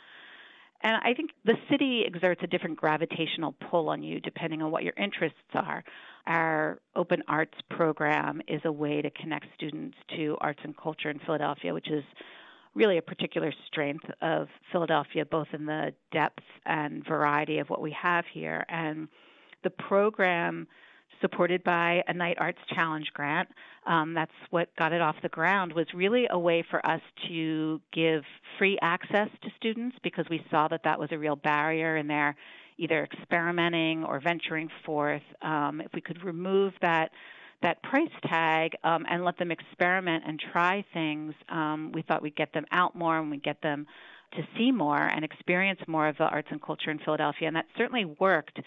And 0.83 0.95
I 1.03 1.13
think 1.13 1.31
the 1.45 1.55
city 1.69 2.03
exerts 2.05 2.41
a 2.43 2.47
different 2.47 2.77
gravitational 2.77 3.53
pull 3.69 3.89
on 3.89 4.01
you 4.01 4.19
depending 4.19 4.61
on 4.61 4.71
what 4.71 4.83
your 4.83 4.93
interests 4.97 5.37
are. 5.53 5.83
Our 6.25 6.79
open 6.95 7.21
arts 7.27 7.57
program 7.69 8.41
is 8.47 8.61
a 8.65 8.71
way 8.71 9.01
to 9.01 9.09
connect 9.11 9.45
students 9.55 9.97
to 10.15 10.37
arts 10.41 10.59
and 10.63 10.75
culture 10.75 11.09
in 11.09 11.19
Philadelphia, 11.19 11.73
which 11.73 11.89
is 11.89 12.03
really 12.73 12.97
a 12.97 13.01
particular 13.01 13.53
strength 13.67 14.05
of 14.21 14.47
Philadelphia, 14.71 15.25
both 15.25 15.47
in 15.53 15.65
the 15.65 15.93
depth 16.11 16.43
and 16.65 17.05
variety 17.05 17.59
of 17.59 17.69
what 17.69 17.81
we 17.81 17.95
have 18.01 18.25
here. 18.33 18.65
And 18.67 19.07
the 19.63 19.69
program 19.69 20.67
supported 21.21 21.63
by 21.63 22.03
a 22.07 22.13
Knight 22.13 22.37
Arts 22.39 22.59
Challenge 22.73 23.07
grant. 23.13 23.49
Um, 23.85 24.13
that's 24.13 24.31
what 24.49 24.75
got 24.75 24.93
it 24.93 25.01
off 25.01 25.15
the 25.21 25.29
ground. 25.29 25.73
Was 25.73 25.87
really 25.93 26.27
a 26.29 26.37
way 26.37 26.63
for 26.69 26.85
us 26.85 27.01
to 27.27 27.81
give 27.93 28.23
free 28.57 28.77
access 28.81 29.29
to 29.43 29.49
students 29.57 29.95
because 30.03 30.25
we 30.29 30.43
saw 30.51 30.67
that 30.67 30.81
that 30.83 30.99
was 30.99 31.09
a 31.11 31.17
real 31.17 31.35
barrier 31.35 31.97
in 31.97 32.07
their 32.07 32.35
either 32.77 33.03
experimenting 33.03 34.03
or 34.03 34.19
venturing 34.19 34.69
forth. 34.85 35.21
Um, 35.41 35.81
if 35.81 35.91
we 35.93 36.01
could 36.01 36.23
remove 36.23 36.73
that 36.81 37.11
that 37.61 37.81
price 37.83 38.09
tag 38.27 38.71
um, 38.83 39.05
and 39.07 39.23
let 39.23 39.37
them 39.37 39.51
experiment 39.51 40.23
and 40.25 40.41
try 40.51 40.83
things, 40.93 41.35
um, 41.49 41.91
we 41.93 42.01
thought 42.01 42.23
we'd 42.23 42.35
get 42.35 42.51
them 42.53 42.65
out 42.71 42.95
more 42.95 43.19
and 43.19 43.29
we'd 43.29 43.43
get 43.43 43.61
them 43.61 43.85
to 44.33 44.41
see 44.57 44.71
more 44.71 44.97
and 44.97 45.23
experience 45.23 45.79
more 45.87 46.07
of 46.07 46.17
the 46.17 46.23
arts 46.23 46.47
and 46.51 46.61
culture 46.61 46.89
in 46.89 46.99
Philadelphia. 46.99 47.47
And 47.47 47.55
that 47.55 47.65
certainly 47.77 48.05
worked. 48.05 48.59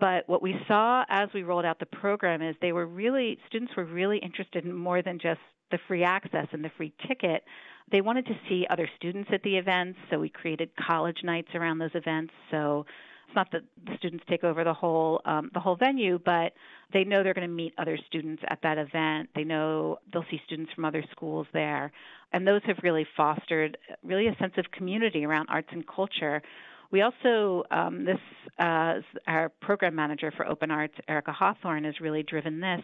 But 0.00 0.28
what 0.28 0.42
we 0.42 0.54
saw 0.66 1.04
as 1.08 1.28
we 1.34 1.42
rolled 1.42 1.66
out 1.66 1.78
the 1.78 1.86
program 1.86 2.40
is 2.40 2.56
they 2.60 2.72
were 2.72 2.86
really, 2.86 3.38
students 3.46 3.72
were 3.76 3.84
really 3.84 4.18
interested 4.18 4.64
in 4.64 4.72
more 4.72 5.02
than 5.02 5.18
just 5.18 5.40
the 5.70 5.78
free 5.86 6.02
access 6.02 6.46
and 6.52 6.64
the 6.64 6.70
free 6.76 6.92
ticket, 7.06 7.44
they 7.92 8.00
wanted 8.00 8.26
to 8.26 8.34
see 8.48 8.66
other 8.70 8.88
students 8.96 9.30
at 9.32 9.42
the 9.42 9.56
events, 9.56 9.98
so 10.10 10.18
we 10.18 10.28
created 10.28 10.70
college 10.76 11.18
nights 11.22 11.48
around 11.54 11.78
those 11.78 11.94
events. 11.94 12.32
So 12.50 12.86
it's 13.26 13.36
not 13.36 13.48
that 13.52 13.62
the 13.86 13.96
students 13.98 14.24
take 14.28 14.42
over 14.42 14.64
the 14.64 14.74
whole 14.74 15.20
um, 15.24 15.50
the 15.54 15.60
whole 15.60 15.76
venue, 15.76 16.18
but 16.24 16.52
they 16.92 17.04
know 17.04 17.22
they're 17.22 17.34
going 17.34 17.48
to 17.48 17.54
meet 17.54 17.74
other 17.78 17.98
students 18.06 18.42
at 18.48 18.58
that 18.62 18.78
event. 18.78 19.28
They 19.34 19.44
know 19.44 19.98
they'll 20.12 20.24
see 20.30 20.40
students 20.46 20.72
from 20.74 20.84
other 20.84 21.04
schools 21.12 21.46
there, 21.52 21.92
and 22.32 22.46
those 22.46 22.62
have 22.64 22.78
really 22.82 23.06
fostered 23.16 23.78
really 24.02 24.26
a 24.26 24.36
sense 24.40 24.54
of 24.56 24.64
community 24.72 25.24
around 25.24 25.48
arts 25.48 25.68
and 25.70 25.86
culture. 25.86 26.42
We 26.90 27.02
also, 27.02 27.64
um, 27.70 28.04
this, 28.04 28.18
uh, 28.58 29.00
our 29.26 29.48
program 29.60 29.94
manager 29.94 30.32
for 30.36 30.46
Open 30.46 30.70
Arts, 30.70 30.94
Erica 31.08 31.32
Hawthorne, 31.32 31.84
has 31.84 32.00
really 32.00 32.22
driven 32.22 32.60
this 32.60 32.82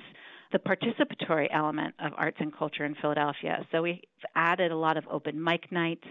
the 0.52 0.58
participatory 0.58 1.48
element 1.50 1.94
of 1.98 2.12
arts 2.16 2.36
and 2.40 2.56
culture 2.56 2.84
in 2.84 2.94
Philadelphia. 2.94 3.66
So 3.72 3.82
we've 3.82 3.98
added 4.34 4.70
a 4.70 4.76
lot 4.76 4.96
of 4.96 5.04
open 5.10 5.42
mic 5.42 5.72
nights, 5.72 6.06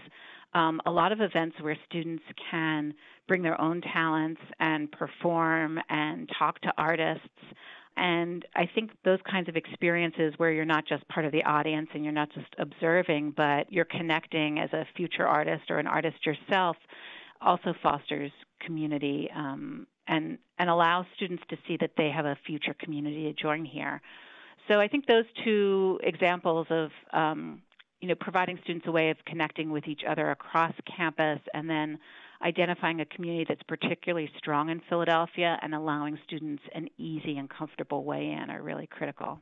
um, 0.54 0.80
a 0.86 0.90
lot 0.90 1.12
of 1.12 1.20
events 1.20 1.56
where 1.60 1.76
students 1.88 2.22
can 2.50 2.94
bring 3.28 3.42
their 3.42 3.60
own 3.60 3.80
talents 3.80 4.40
and 4.60 4.92
perform 4.92 5.80
and 5.88 6.30
talk 6.38 6.60
to 6.60 6.72
artists. 6.76 7.28
And 7.96 8.44
I 8.54 8.68
think 8.74 8.90
those 9.04 9.20
kinds 9.28 9.48
of 9.48 9.56
experiences 9.56 10.34
where 10.36 10.52
you're 10.52 10.66
not 10.66 10.86
just 10.86 11.08
part 11.08 11.24
of 11.24 11.32
the 11.32 11.42
audience 11.44 11.88
and 11.94 12.04
you're 12.04 12.12
not 12.12 12.30
just 12.34 12.54
observing, 12.58 13.32
but 13.34 13.72
you're 13.72 13.86
connecting 13.86 14.58
as 14.58 14.70
a 14.74 14.86
future 14.94 15.26
artist 15.26 15.70
or 15.70 15.78
an 15.78 15.86
artist 15.86 16.26
yourself 16.26 16.76
also 17.40 17.74
fosters 17.82 18.32
community 18.60 19.30
um, 19.34 19.86
and 20.08 20.38
and 20.58 20.70
allows 20.70 21.06
students 21.16 21.42
to 21.50 21.56
see 21.66 21.76
that 21.78 21.92
they 21.96 22.10
have 22.10 22.24
a 22.24 22.36
future 22.46 22.74
community 22.74 23.24
to 23.24 23.32
join 23.32 23.64
here. 23.64 24.00
So 24.68 24.80
I 24.80 24.88
think 24.88 25.06
those 25.06 25.26
two 25.44 26.00
examples 26.02 26.66
of 26.70 26.90
um, 27.12 27.62
you 28.00 28.08
know 28.08 28.14
providing 28.14 28.58
students 28.62 28.86
a 28.86 28.92
way 28.92 29.10
of 29.10 29.16
connecting 29.24 29.70
with 29.70 29.86
each 29.86 30.02
other 30.08 30.30
across 30.30 30.72
campus 30.96 31.40
and 31.54 31.68
then 31.68 31.98
identifying 32.42 33.00
a 33.00 33.06
community 33.06 33.46
that's 33.48 33.62
particularly 33.62 34.30
strong 34.36 34.68
in 34.68 34.80
Philadelphia 34.88 35.58
and 35.62 35.74
allowing 35.74 36.18
students 36.26 36.62
an 36.74 36.88
easy 36.98 37.38
and 37.38 37.48
comfortable 37.48 38.04
way 38.04 38.30
in 38.30 38.50
are 38.50 38.62
really 38.62 38.86
critical. 38.86 39.40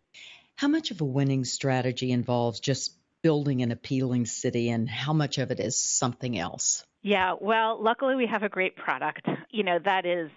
How 0.57 0.69
much 0.69 0.93
of 0.93 1.01
a 1.01 1.05
winning 1.05 1.45
strategy 1.45 2.13
involves 2.13 2.61
just 2.61 2.95
building 3.23 3.63
an 3.63 3.73
appealing 3.73 4.27
city 4.27 4.69
and 4.69 4.89
how 4.89 5.13
much 5.13 5.39
of 5.39 5.51
it 5.51 5.59
is 5.59 5.77
something 5.77 6.39
else? 6.39 6.85
Yeah, 7.05 7.35
well, 7.39 7.81
luckily 7.83 8.15
we 8.17 8.27
have 8.27 8.43
a 8.43 8.49
great 8.49 8.77
product. 8.77 9.29
You 9.51 9.63
know, 9.63 9.79
that 9.85 10.07
is 10.07 10.31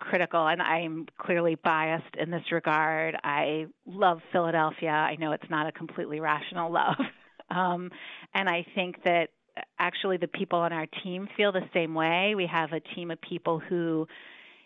critical, 0.00 0.48
and 0.48 0.62
I'm 0.62 1.06
clearly 1.18 1.54
biased 1.54 2.16
in 2.18 2.30
this 2.30 2.50
regard. 2.50 3.14
I 3.22 3.66
love 3.86 4.20
Philadelphia. 4.32 4.88
I 4.88 5.16
know 5.16 5.32
it's 5.32 5.50
not 5.50 5.66
a 5.68 5.72
completely 5.72 6.18
rational 6.18 6.72
love. 6.72 6.96
Um, 7.50 7.90
and 8.34 8.46
I 8.46 8.66
think 8.74 9.04
that 9.04 9.30
actually 9.78 10.18
the 10.18 10.28
people 10.28 10.58
on 10.58 10.70
our 10.70 10.84
team 11.02 11.30
feel 11.34 11.50
the 11.50 11.66
same 11.72 11.94
way. 11.94 12.34
We 12.36 12.46
have 12.46 12.74
a 12.74 12.80
team 12.80 13.10
of 13.10 13.18
people 13.22 13.58
who, 13.58 14.06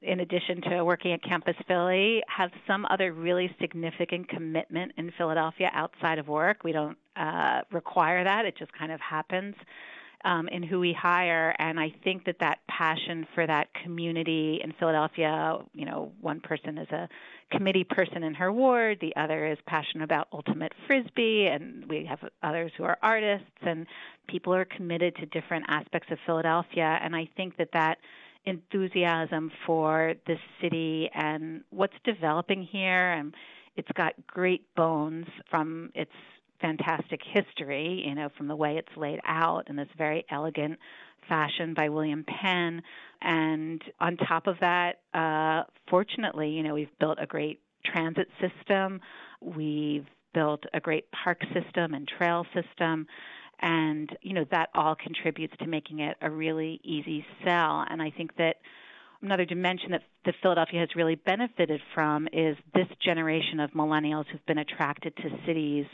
in 0.02 0.18
addition 0.18 0.62
to 0.62 0.84
working 0.84 1.12
at 1.12 1.22
Campus 1.22 1.54
Philly, 1.68 2.24
have 2.26 2.50
some 2.66 2.84
other 2.90 3.12
really 3.12 3.54
significant 3.60 4.28
commitment 4.28 4.90
in 4.96 5.12
Philadelphia 5.16 5.70
outside 5.72 6.18
of 6.18 6.26
work. 6.26 6.64
We 6.64 6.72
don't 6.72 6.98
uh, 7.14 7.60
require 7.70 8.24
that, 8.24 8.46
it 8.46 8.58
just 8.58 8.72
kind 8.72 8.90
of 8.90 8.98
happens 9.00 9.54
um, 10.24 10.48
in 10.48 10.62
who 10.62 10.80
we 10.80 10.92
hire. 10.92 11.54
And 11.58 11.78
I 11.78 11.92
think 12.04 12.24
that 12.26 12.36
that 12.40 12.58
passion 12.68 13.26
for 13.34 13.46
that 13.46 13.68
community 13.82 14.60
in 14.62 14.72
Philadelphia, 14.78 15.58
you 15.74 15.84
know, 15.84 16.12
one 16.20 16.40
person 16.40 16.78
is 16.78 16.88
a 16.90 17.08
committee 17.50 17.84
person 17.84 18.22
in 18.22 18.34
her 18.34 18.52
ward, 18.52 18.98
the 19.00 19.14
other 19.16 19.46
is 19.46 19.58
passionate 19.66 20.04
about 20.04 20.28
ultimate 20.32 20.72
frisbee, 20.86 21.46
and 21.46 21.88
we 21.88 22.06
have 22.06 22.20
others 22.42 22.72
who 22.76 22.84
are 22.84 22.98
artists, 23.02 23.46
and 23.62 23.86
people 24.28 24.54
are 24.54 24.64
committed 24.64 25.14
to 25.16 25.26
different 25.26 25.64
aspects 25.68 26.08
of 26.10 26.18
Philadelphia. 26.24 26.98
And 27.02 27.14
I 27.14 27.28
think 27.36 27.56
that 27.58 27.68
that 27.72 27.98
enthusiasm 28.44 29.50
for 29.66 30.14
this 30.26 30.38
city 30.60 31.08
and 31.14 31.62
what's 31.70 31.94
developing 32.04 32.62
here 32.62 33.12
and 33.12 33.34
it's 33.76 33.90
got 33.92 34.14
great 34.26 34.62
bones 34.74 35.26
from 35.50 35.90
its 35.94 36.10
fantastic 36.62 37.20
history, 37.22 38.04
you 38.06 38.14
know, 38.14 38.30
from 38.38 38.48
the 38.48 38.56
way 38.56 38.78
it's 38.78 38.96
laid 38.96 39.20
out 39.26 39.68
in 39.68 39.76
this 39.76 39.88
very 39.98 40.24
elegant 40.30 40.78
fashion 41.28 41.74
by 41.74 41.88
William 41.90 42.24
Penn. 42.24 42.82
And 43.20 43.82
on 44.00 44.16
top 44.16 44.46
of 44.46 44.56
that, 44.60 45.00
uh, 45.12 45.64
fortunately, 45.90 46.50
you 46.50 46.62
know, 46.62 46.74
we've 46.74 46.98
built 46.98 47.18
a 47.20 47.26
great 47.26 47.60
transit 47.84 48.28
system. 48.40 49.00
We've 49.40 50.06
built 50.32 50.64
a 50.72 50.80
great 50.80 51.06
park 51.12 51.42
system 51.52 51.94
and 51.94 52.08
trail 52.08 52.46
system. 52.54 53.06
And, 53.60 54.10
you 54.22 54.32
know, 54.32 54.44
that 54.50 54.70
all 54.74 54.96
contributes 54.96 55.54
to 55.58 55.66
making 55.66 56.00
it 56.00 56.16
a 56.20 56.30
really 56.30 56.80
easy 56.82 57.24
sell. 57.44 57.84
And 57.88 58.02
I 58.02 58.10
think 58.10 58.36
that 58.36 58.56
another 59.22 59.44
dimension 59.44 59.92
that, 59.92 60.02
that 60.24 60.34
Philadelphia 60.42 60.80
has 60.80 60.88
really 60.96 61.14
benefited 61.14 61.80
from 61.94 62.28
is 62.32 62.56
this 62.74 62.88
generation 63.04 63.60
of 63.60 63.70
millennials 63.70 64.26
who've 64.26 64.44
been 64.46 64.58
attracted 64.58 65.16
to 65.16 65.30
cities 65.46 65.86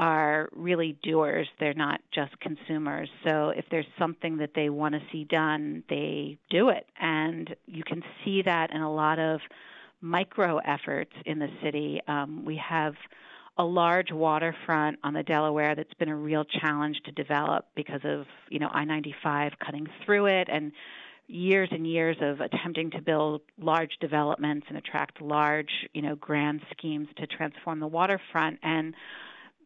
are 0.00 0.48
really 0.52 0.96
doers. 1.02 1.46
They're 1.60 1.74
not 1.74 2.00
just 2.10 2.32
consumers. 2.40 3.10
So 3.22 3.50
if 3.50 3.66
there's 3.70 3.86
something 3.98 4.38
that 4.38 4.54
they 4.54 4.70
want 4.70 4.94
to 4.94 5.02
see 5.12 5.24
done, 5.24 5.84
they 5.90 6.38
do 6.48 6.70
it. 6.70 6.86
And 6.98 7.54
you 7.66 7.84
can 7.84 8.02
see 8.24 8.40
that 8.42 8.70
in 8.70 8.80
a 8.80 8.90
lot 8.90 9.18
of 9.18 9.40
micro 10.00 10.56
efforts 10.56 11.12
in 11.26 11.38
the 11.38 11.50
city. 11.62 12.00
Um, 12.08 12.46
we 12.46 12.56
have 12.56 12.94
a 13.58 13.64
large 13.64 14.10
waterfront 14.10 14.98
on 15.04 15.12
the 15.12 15.22
Delaware 15.22 15.74
that's 15.74 15.92
been 15.94 16.08
a 16.08 16.16
real 16.16 16.44
challenge 16.44 17.02
to 17.04 17.12
develop 17.12 17.66
because 17.74 18.00
of, 18.04 18.24
you 18.48 18.58
know, 18.58 18.70
I-95 18.72 19.58
cutting 19.58 19.86
through 20.06 20.26
it 20.26 20.48
and 20.50 20.72
years 21.26 21.68
and 21.72 21.86
years 21.86 22.16
of 22.22 22.40
attempting 22.40 22.90
to 22.92 23.02
build 23.02 23.42
large 23.58 23.98
developments 24.00 24.66
and 24.70 24.78
attract 24.78 25.20
large, 25.20 25.86
you 25.92 26.00
know, 26.00 26.16
grand 26.16 26.62
schemes 26.70 27.08
to 27.18 27.26
transform 27.26 27.80
the 27.80 27.86
waterfront 27.86 28.58
and 28.62 28.94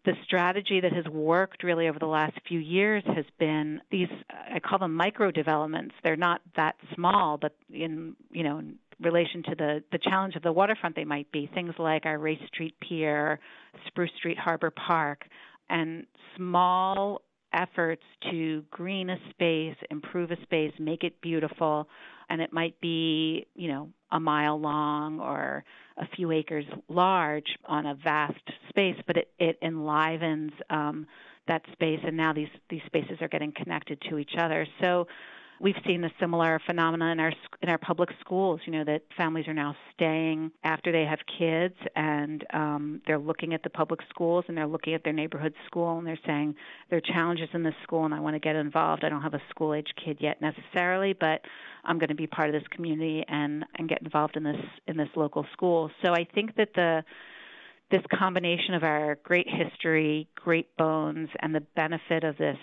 the 0.05 0.13
strategy 0.25 0.81
that 0.81 0.93
has 0.93 1.07
worked 1.07 1.63
really 1.63 1.89
over 1.89 1.99
the 1.99 2.07
last 2.07 2.35
few 2.47 2.59
years 2.59 3.03
has 3.07 3.25
been 3.39 3.81
these 3.91 4.09
I 4.31 4.61
call 4.61 4.79
them 4.79 4.95
micro 4.95 5.31
developments. 5.31 5.95
They're 6.03 6.17
not 6.17 6.41
that 6.57 6.77
small, 6.95 7.39
but 7.39 7.55
in 7.73 8.15
you 8.31 8.43
know 8.43 8.59
in 8.59 8.77
relation 9.01 9.43
to 9.45 9.55
the 9.55 9.83
the 9.93 9.99
challenge 9.99 10.37
of 10.37 10.43
the 10.43 10.53
waterfront, 10.53 10.97
they 10.97 11.05
might 11.05 11.31
be 11.33 11.51
things 11.55 11.75
like 11.79 12.07
our 12.07 12.19
Race 12.19 12.43
Street 12.49 12.75
Pier, 12.81 13.41
Spruce 13.87 14.11
Street 14.19 14.39
Harbor 14.39 14.71
Park, 14.71 15.25
and 15.69 16.07
small 16.37 17.23
efforts 17.55 18.03
to 18.31 18.65
green 18.71 19.11
a 19.11 19.17
space, 19.31 19.77
improve 19.91 20.31
a 20.31 20.41
space, 20.43 20.73
make 20.79 21.05
it 21.05 21.21
beautiful, 21.21 21.89
and 22.29 22.41
it 22.41 22.53
might 22.53 22.79
be 22.81 23.47
you 23.55 23.69
know 23.69 23.89
a 24.11 24.21
mile 24.21 24.61
long 24.61 25.21
or 25.21 25.65
a 25.99 26.07
few 26.17 26.31
acres 26.33 26.65
large 26.89 27.57
on 27.67 27.87
a 27.87 27.95
vast 27.95 28.51
space, 28.69 28.97
but 29.07 29.17
it, 29.17 29.31
it 29.39 29.59
enlivens 29.63 30.53
um, 30.71 31.07
that 31.47 31.63
space, 31.73 32.01
and 32.05 32.17
now 32.17 32.33
these 32.33 32.49
these 32.71 32.83
spaces 32.87 33.19
are 33.21 33.29
getting 33.29 33.53
connected 33.53 34.03
to 34.09 34.19
each 34.19 34.33
other. 34.39 34.67
So 34.83 35.07
we've 35.61 35.77
seen 35.87 36.05
a 36.05 36.11
similar 36.21 36.61
phenomenon 36.67 37.13
in 37.13 37.21
our 37.21 37.33
in 37.63 37.69
our 37.69 37.79
public 37.79 38.11
schools. 38.21 38.61
You 38.67 38.73
know 38.73 38.85
that 38.85 39.03
families 39.17 39.47
are 39.49 39.55
now 39.55 39.77
staying 39.95 40.51
after 40.63 40.93
they 40.93 41.05
have 41.05 41.21
kids, 41.39 41.75
and 41.97 42.45
um, 42.53 43.03
they're 43.07 43.19
looking 43.19 43.55
at 43.55 43.63
the 43.63 43.71
public 43.71 44.01
schools 44.11 44.45
and 44.49 44.57
they're 44.57 44.67
looking 44.67 44.95
at 44.95 45.05
their 45.05 45.13
neighborhood 45.13 45.55
school, 45.67 45.99
and 45.99 46.07
they're 46.07 46.19
saying 46.27 46.55
there 46.91 46.99
are 46.99 47.13
challenges 47.13 47.49
in 47.53 47.63
this 47.63 47.75
school, 47.83 48.05
and 48.05 48.15
I 48.15 48.21
want 48.21 48.35
to 48.35 48.41
get 48.41 48.57
involved. 48.57 49.05
I 49.05 49.09
don't 49.09 49.23
have 49.23 49.35
a 49.35 49.43
school 49.51 49.75
age 49.75 49.89
kid 50.03 50.19
yet 50.21 50.41
necessarily, 50.41 51.13
but 51.13 51.41
I'm 51.85 51.99
going 51.99 52.09
to 52.09 52.15
be 52.15 52.27
part 52.27 52.49
of 52.49 52.55
this 52.55 52.69
community 52.71 53.25
and 53.29 53.65
and 53.77 53.89
get 53.89 54.03
involved 54.03 54.37
in 54.37 54.45
this 54.45 54.61
in 54.87 54.97
this 54.97 55.11
local 55.17 55.47
school. 55.53 55.91
So 56.05 56.13
I 56.13 56.27
think 56.35 56.57
that 56.57 56.75
the 56.75 57.05
this 57.91 58.03
combination 58.13 58.75
of 58.75 58.83
our 58.83 59.17
great 59.23 59.47
history, 59.49 60.29
great 60.35 60.77
bones, 60.77 61.29
and 61.41 61.55
the 61.55 61.61
benefit 61.61 62.25
of 62.25 62.37
this 62.39 62.57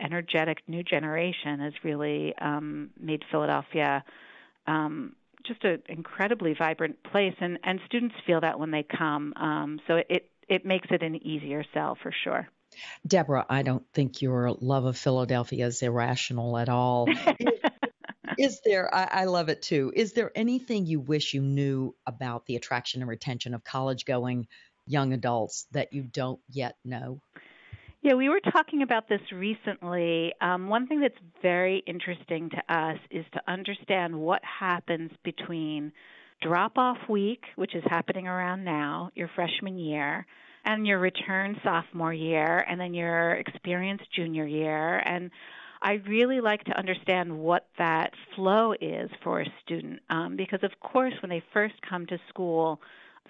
energetic 0.00 0.58
new 0.66 0.82
generation 0.82 1.60
has 1.60 1.72
really 1.84 2.34
um, 2.38 2.90
made 2.98 3.22
Philadelphia 3.30 4.04
um, 4.66 5.14
just 5.46 5.64
an 5.64 5.82
incredibly 5.88 6.54
vibrant 6.54 7.02
place, 7.02 7.34
and 7.40 7.58
and 7.64 7.80
students 7.86 8.14
feel 8.26 8.40
that 8.40 8.58
when 8.58 8.70
they 8.70 8.82
come. 8.82 9.32
Um, 9.36 9.80
so 9.86 10.00
it 10.08 10.30
it 10.48 10.64
makes 10.64 10.88
it 10.90 11.02
an 11.02 11.16
easier 11.26 11.64
sell 11.72 11.96
for 12.02 12.12
sure. 12.24 12.48
Deborah, 13.06 13.46
I 13.48 13.62
don't 13.62 13.84
think 13.92 14.22
your 14.22 14.52
love 14.60 14.84
of 14.84 14.96
Philadelphia 14.96 15.66
is 15.66 15.82
irrational 15.82 16.56
at 16.56 16.68
all. 16.68 17.08
is 18.38 18.60
there, 18.64 18.92
I, 18.94 19.08
I, 19.10 19.24
love 19.24 19.48
it 19.48 19.62
too. 19.62 19.92
Is 19.94 20.12
there 20.12 20.30
anything 20.36 20.86
you 20.86 21.00
wish 21.00 21.34
you 21.34 21.42
knew 21.42 21.94
about 22.06 22.46
the 22.46 22.56
attraction 22.56 23.02
and 23.02 23.08
retention 23.08 23.54
of 23.54 23.64
college 23.64 24.04
going 24.04 24.46
young 24.86 25.12
adults 25.12 25.66
that 25.72 25.92
you 25.92 26.02
don't 26.02 26.40
yet 26.48 26.76
know? 26.84 27.20
Yeah, 28.02 28.14
we 28.14 28.30
were 28.30 28.40
talking 28.40 28.80
about 28.80 29.10
this 29.10 29.20
recently. 29.30 30.32
Um, 30.40 30.68
one 30.68 30.86
thing 30.86 31.00
that's 31.00 31.18
very 31.42 31.82
interesting 31.86 32.48
to 32.48 32.74
us 32.74 32.96
is 33.10 33.26
to 33.34 33.42
understand 33.46 34.18
what 34.18 34.40
happens 34.42 35.10
between 35.22 35.92
drop 36.40 36.78
off 36.78 36.96
week, 37.10 37.44
which 37.56 37.74
is 37.74 37.84
happening 37.90 38.26
around 38.26 38.64
now, 38.64 39.10
your 39.14 39.28
freshman 39.34 39.76
year, 39.76 40.24
and 40.64 40.86
your 40.86 40.98
return 40.98 41.60
sophomore 41.62 42.14
year, 42.14 42.64
and 42.66 42.80
then 42.80 42.94
your 42.94 43.32
experience 43.32 44.00
junior 44.16 44.46
year. 44.46 45.02
And 45.04 45.30
I 45.82 46.00
really 46.08 46.40
like 46.40 46.64
to 46.64 46.78
understand 46.78 47.38
what 47.38 47.66
that 47.76 48.14
flow 48.34 48.72
is 48.80 49.10
for 49.22 49.42
a 49.42 49.46
student 49.62 50.00
um, 50.08 50.36
because, 50.36 50.60
of 50.62 50.70
course, 50.80 51.12
when 51.20 51.28
they 51.28 51.42
first 51.52 51.74
come 51.86 52.06
to 52.06 52.18
school, 52.30 52.80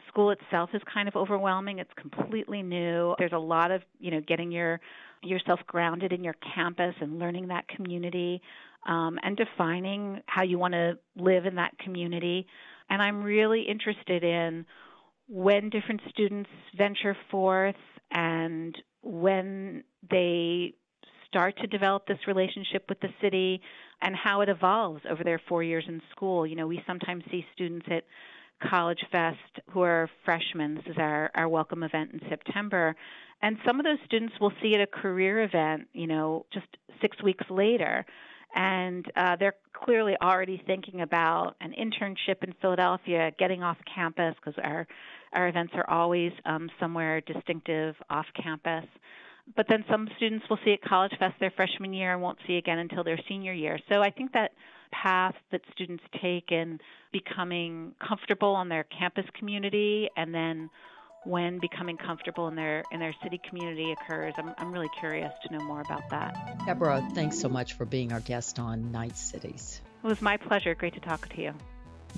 school 0.08 0.30
itself 0.30 0.70
is 0.74 0.82
kind 0.92 1.08
of 1.08 1.16
overwhelming. 1.16 1.78
It's 1.78 1.90
completely 1.96 2.62
new. 2.62 3.14
There's 3.18 3.32
a 3.32 3.38
lot 3.38 3.70
of 3.70 3.82
you 3.98 4.10
know 4.10 4.20
getting 4.20 4.50
your 4.50 4.80
yourself 5.22 5.60
grounded 5.66 6.12
in 6.12 6.24
your 6.24 6.34
campus 6.54 6.94
and 7.00 7.18
learning 7.18 7.48
that 7.48 7.68
community 7.68 8.40
um, 8.86 9.18
and 9.22 9.36
defining 9.36 10.22
how 10.26 10.42
you 10.42 10.58
want 10.58 10.72
to 10.74 10.98
live 11.16 11.46
in 11.46 11.56
that 11.56 11.78
community. 11.78 12.46
And 12.88 13.02
I'm 13.02 13.22
really 13.22 13.62
interested 13.62 14.24
in 14.24 14.66
when 15.28 15.70
different 15.70 16.00
students 16.08 16.50
venture 16.76 17.16
forth 17.30 17.76
and 18.10 18.74
when 19.02 19.84
they 20.10 20.74
start 21.28 21.56
to 21.58 21.66
develop 21.66 22.06
this 22.06 22.18
relationship 22.26 22.86
with 22.88 22.98
the 23.00 23.08
city 23.20 23.60
and 24.02 24.16
how 24.16 24.40
it 24.40 24.48
evolves 24.48 25.02
over 25.08 25.22
their 25.22 25.40
four 25.48 25.62
years 25.62 25.84
in 25.86 26.02
school. 26.10 26.46
You 26.46 26.56
know, 26.56 26.66
we 26.66 26.82
sometimes 26.86 27.22
see 27.30 27.46
students 27.54 27.86
at 27.90 28.04
College 28.60 29.04
Fest 29.10 29.38
who 29.70 29.82
are 29.82 30.08
freshmen. 30.24 30.74
This 30.74 30.86
is 30.86 30.96
our, 30.98 31.30
our 31.34 31.48
welcome 31.48 31.82
event 31.82 32.12
in 32.12 32.20
September. 32.28 32.94
And 33.42 33.56
some 33.66 33.80
of 33.80 33.84
those 33.84 33.98
students 34.04 34.34
will 34.40 34.52
see 34.62 34.74
at 34.74 34.80
a 34.80 34.86
career 34.86 35.42
event, 35.42 35.88
you 35.92 36.06
know, 36.06 36.46
just 36.52 36.66
six 37.00 37.22
weeks 37.22 37.44
later. 37.48 38.04
And 38.54 39.06
uh, 39.16 39.36
they're 39.36 39.54
clearly 39.72 40.16
already 40.20 40.62
thinking 40.66 41.00
about 41.00 41.54
an 41.60 41.72
internship 41.72 42.42
in 42.42 42.52
Philadelphia, 42.60 43.30
getting 43.38 43.62
off 43.62 43.78
campus, 43.94 44.34
because 44.36 44.60
our, 44.62 44.86
our 45.32 45.48
events 45.48 45.72
are 45.74 45.88
always 45.88 46.32
um, 46.44 46.68
somewhere 46.80 47.20
distinctive 47.20 47.94
off 48.10 48.26
campus 48.42 48.84
but 49.56 49.66
then 49.68 49.84
some 49.90 50.08
students 50.16 50.46
will 50.48 50.58
see 50.64 50.72
at 50.72 50.82
College 50.82 51.12
Fest 51.18 51.34
their 51.40 51.50
freshman 51.50 51.92
year 51.92 52.12
and 52.12 52.22
won't 52.22 52.38
see 52.46 52.56
again 52.56 52.78
until 52.78 53.04
their 53.04 53.18
senior 53.28 53.52
year. 53.52 53.78
So 53.88 54.02
I 54.02 54.10
think 54.10 54.32
that 54.32 54.52
path 54.92 55.34
that 55.52 55.60
students 55.72 56.02
take 56.20 56.50
in 56.50 56.80
becoming 57.12 57.94
comfortable 58.06 58.54
on 58.54 58.68
their 58.68 58.84
campus 58.84 59.26
community 59.38 60.08
and 60.16 60.34
then 60.34 60.70
when 61.24 61.58
becoming 61.60 61.96
comfortable 61.96 62.48
in 62.48 62.54
their 62.54 62.82
in 62.92 63.00
their 63.00 63.14
city 63.22 63.40
community 63.48 63.92
occurs. 63.92 64.32
I'm 64.38 64.54
I'm 64.58 64.72
really 64.72 64.90
curious 64.98 65.32
to 65.46 65.52
know 65.52 65.64
more 65.64 65.80
about 65.80 66.08
that. 66.10 66.34
Deborah, 66.66 67.06
thanks 67.14 67.38
so 67.38 67.48
much 67.48 67.74
for 67.74 67.84
being 67.84 68.12
our 68.12 68.20
guest 68.20 68.58
on 68.58 68.90
Knight 68.90 69.16
Cities. 69.16 69.80
It 70.02 70.06
was 70.06 70.22
my 70.22 70.38
pleasure. 70.38 70.74
Great 70.74 70.94
to 70.94 71.00
talk 71.00 71.28
to 71.30 71.42
you. 71.42 71.54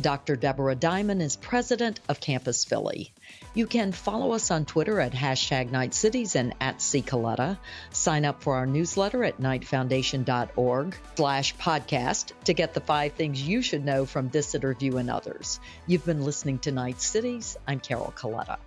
Dr. 0.01 0.37
Deborah 0.37 0.75
Diamond 0.75 1.23
is 1.23 1.37
president 1.37 2.01
of 2.09 2.21
Campus 2.21 2.65
Philly. 2.65 3.13
You 3.55 3.67
can 3.67 3.93
follow 3.93 4.33
us 4.33 4.51
on 4.51 4.65
Twitter 4.65 4.99
at 5.01 5.13
hashtag 5.13 5.71
Knight 5.71 5.95
Cities 5.95 6.37
and 6.37 6.55
at 6.61 6.79
Coletta. 6.79 7.59
Sign 7.91 8.25
up 8.25 8.43
for 8.43 8.57
our 8.57 8.67
newsletter 8.67 9.23
at 9.25 9.41
knightfoundation.org 9.41 10.97
slash 11.17 11.57
podcast 11.57 12.33
to 12.45 12.55
get 12.55 12.75
the 12.75 12.81
five 12.81 13.13
things 13.13 13.43
you 13.43 13.63
should 13.63 13.85
know 13.85 14.07
from 14.07 14.29
this 14.29 14.55
interview 14.55 14.97
and 14.97 15.11
others. 15.11 15.61
You've 15.87 16.07
been 16.07 16.25
listening 16.25 16.59
to 16.61 16.73
Knight 16.73 17.01
Cities. 17.01 17.57
I'm 17.67 17.81
Carol 17.81 18.13
Coletta. 18.17 18.59